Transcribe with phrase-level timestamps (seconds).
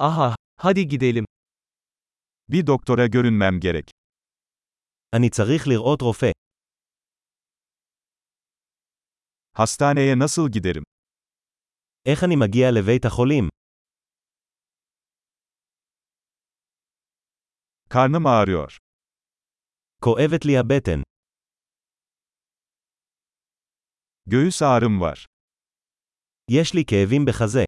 [0.00, 1.24] Aha, hadi gidelim.
[2.48, 3.90] Bir doktora görünmem gerek.
[5.12, 6.32] אני צריך לראות רופא.
[9.52, 10.82] Hastaneye nasıl giderim?
[12.06, 13.48] איך אני מגיע לבית החולים?
[17.90, 18.76] Karnım ağrıyor.
[20.02, 21.02] כואבת לי הבטן.
[24.26, 25.26] Göğüs ağrım var.
[26.50, 27.64] יש לי כאבים בחזה.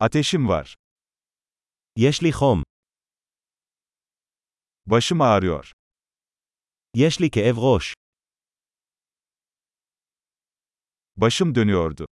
[0.00, 0.74] Ateşim var.
[1.96, 2.62] יש לי חום.
[4.86, 5.72] Başım ağrıyor.
[6.96, 7.94] יש לי כאב ראש.
[11.16, 12.04] Başım dönüyordu.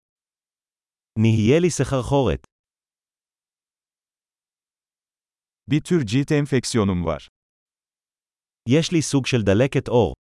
[1.18, 2.40] נהיה לי סחרחורת.
[5.70, 7.28] Bir tür cilt enfeksiyonum var.
[8.68, 10.14] יש לי סוג של דלקת עור.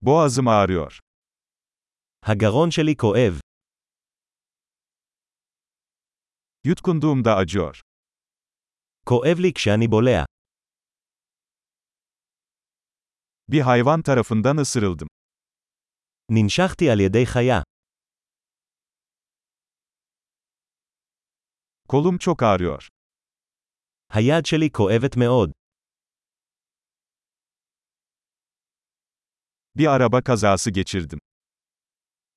[0.00, 0.98] Boğazım ağrıyor.
[2.22, 3.40] הגרון שלי כואב.
[6.66, 7.80] Yutkunduğumda acıyor.
[9.06, 10.24] כואב לי כשאני בולע.
[13.48, 15.08] Bir hayvan tarafından ısırıldım.
[16.30, 17.62] ננשכתי על ידי חיה.
[21.88, 22.88] Kolum çok ağrıyor.
[24.12, 25.52] היד שלי כואבת מאוד.
[29.76, 31.18] Bir araba kazası geçirdim.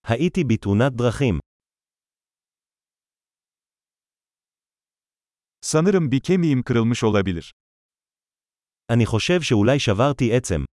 [0.10, 1.40] הייתי בתאונת דרכים.
[5.62, 7.52] Sanırım bir kemiğim kırılmış olabilir.
[8.90, 10.66] אני חושב שאולי שברתי עצם.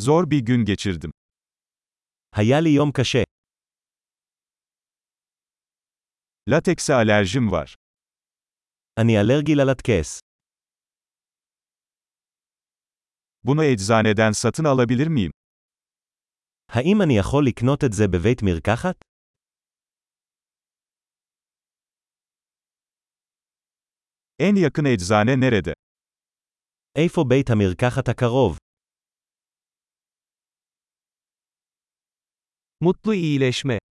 [0.00, 1.10] Zor bir gün geçirdim.
[2.36, 3.22] היה לי יום קשה.
[6.50, 7.74] Latekse alerjim var.
[8.98, 10.20] אני אלרגי ללטקס.
[13.44, 15.32] Bunu eczaneden satın alabilir miyim?
[16.68, 18.96] האם אני יכול לקנות את זה בבית מרקחת?
[24.42, 25.72] En yakın eczane nerede?
[26.96, 28.58] איפה בית המרקחת הקרוב?
[32.84, 33.80] Mutlu iyileşme.